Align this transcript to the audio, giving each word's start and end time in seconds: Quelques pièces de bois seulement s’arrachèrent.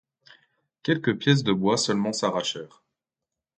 Quelques 0.81 1.15
pièces 1.19 1.43
de 1.43 1.53
bois 1.53 1.77
seulement 1.77 2.11
s’arrachèrent. 2.11 2.81